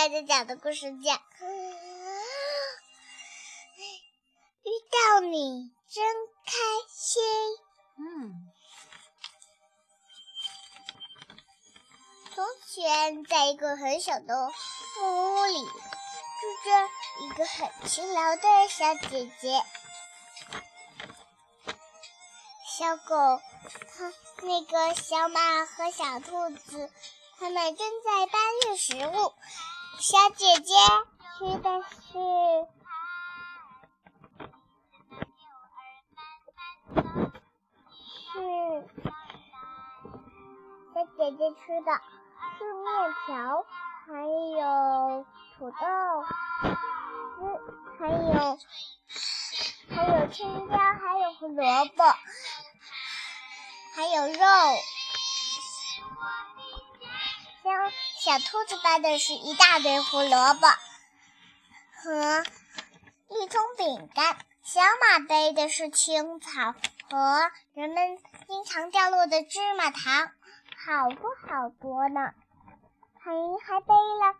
[0.00, 1.12] 大家讲的故事叫
[4.62, 6.02] 《遇到你真
[6.46, 6.52] 开
[6.88, 7.22] 心》。
[7.98, 8.50] 嗯，
[12.34, 14.50] 从前，在一个很小的
[14.98, 15.70] 木屋里，住
[16.64, 16.88] 着
[17.26, 19.62] 一个很勤劳的小姐姐。
[22.64, 23.38] 小狗，
[23.90, 24.14] 它
[24.46, 26.90] 那个小马和小兔子，
[27.38, 29.34] 它们正在搬运食物。
[30.00, 30.72] 小姐姐
[31.36, 32.16] 吃的是，
[38.32, 38.34] 是
[40.94, 41.92] 小姐姐吃的
[42.56, 42.88] 是面
[43.26, 43.66] 条，
[44.06, 45.26] 还有
[45.58, 45.84] 土豆
[47.36, 47.38] 丝，
[47.98, 48.56] 还有
[49.90, 52.02] 还有青椒，还有胡萝卜。
[53.96, 54.40] 还有肉，
[57.62, 57.68] 小
[58.20, 60.66] 小兔子搬的是一大堆胡萝卜
[61.96, 62.44] 和
[63.30, 66.74] 一葱饼干，小马背的是青草
[67.08, 70.30] 和人们经常掉落的芝麻糖，
[70.84, 72.34] 好多好多呢，
[73.18, 73.32] 还
[73.64, 74.36] 还背了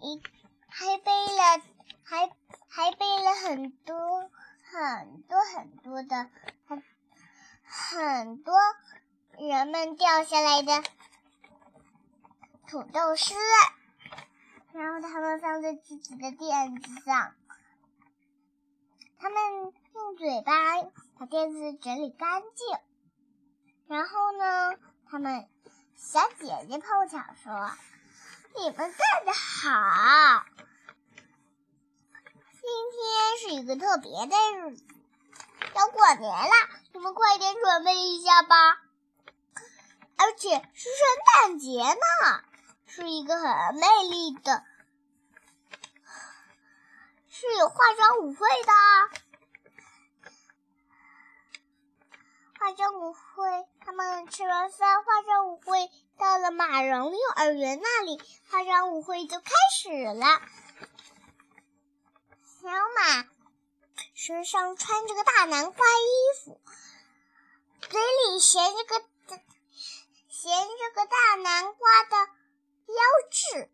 [0.00, 0.22] 一
[0.68, 1.60] 还背了
[2.04, 2.30] 还
[2.68, 4.30] 还背了很多
[4.70, 6.30] 很多很多的
[6.68, 6.84] 很
[7.64, 8.54] 很多。
[9.36, 10.84] 人们掉下来的
[12.74, 13.34] 土豆丝，
[14.72, 17.32] 然后他们放在自己的垫子上。
[19.16, 20.52] 他们用嘴巴
[21.16, 22.76] 把垫子整理干净。
[23.86, 24.76] 然后呢，
[25.08, 25.48] 他们
[25.94, 27.70] 小姐姐碰巧说
[28.58, 30.44] ：“你们干得好！
[32.60, 34.84] 今天是一个特别的日子，
[35.76, 36.50] 要过年了，
[36.92, 38.56] 你们快点准备一下吧。”
[40.18, 42.44] 而且是圣诞节呢，
[42.96, 44.64] 是一个很美丽的，
[47.28, 48.72] 是有化妆舞会的。
[52.56, 60.40] 化妆舞会，他们吃完饭，化妆舞会到了马蓉幼儿园那里，化妆舞会就开始了。
[62.62, 63.28] 小马
[64.14, 66.60] 身上穿着个大南瓜衣服，
[67.80, 69.04] 嘴里衔着个。
[70.28, 72.30] 衔着个大南瓜的
[72.86, 72.96] 标
[73.30, 73.70] 志，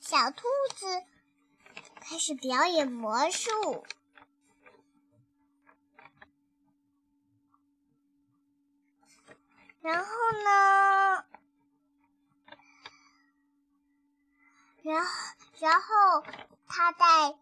[0.00, 0.42] 小兔
[0.76, 0.86] 子
[2.00, 3.84] 开始表演魔术。
[9.80, 10.06] 然后
[10.44, 11.24] 呢？
[14.82, 15.10] 然后，
[15.58, 16.22] 然后
[16.66, 17.38] 他带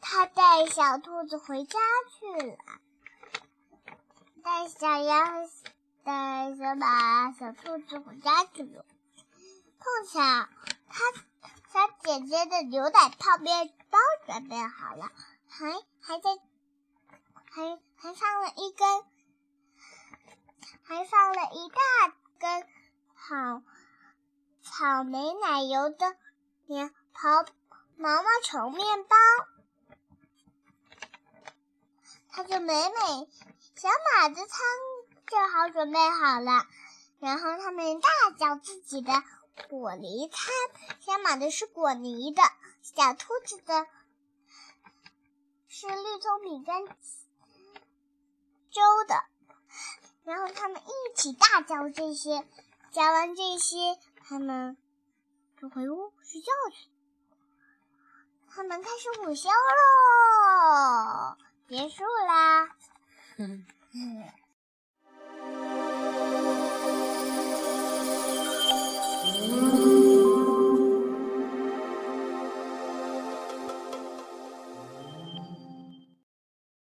[0.00, 1.78] 他带小兔子回家
[2.10, 2.56] 去了。
[4.42, 5.48] 带小羊、
[6.04, 8.84] 带小马、小兔子回家去了。
[9.78, 10.20] 碰巧，
[10.88, 11.12] 他
[11.72, 15.10] 小姐姐的牛奶泡面包准备好了，
[15.48, 16.30] 还还在，
[17.50, 19.04] 还还放了一根，
[20.82, 22.66] 还放了一大根
[23.16, 23.62] 草
[24.62, 26.16] 草莓奶油的
[26.66, 27.28] 面泡
[27.96, 29.16] 毛毛虫面包。
[32.32, 33.28] 他就美美。
[33.74, 34.48] 小马的餐
[35.30, 36.66] 正好准备好了，
[37.20, 39.12] 然后他们大叫自己的
[39.68, 40.52] 果泥餐。
[40.98, 42.42] 先买的是果泥的，
[42.82, 43.86] 小兔子的
[45.68, 46.84] 是绿葱饼干
[48.70, 49.22] 粥的。
[50.24, 52.44] 然后他们一起大叫这些，
[52.90, 54.76] 叫完这些，他们
[55.60, 56.90] 就回屋睡觉去。
[58.52, 61.36] 他们开始午休喽，
[61.68, 62.68] 结束啦。
[63.36, 63.64] 嗯。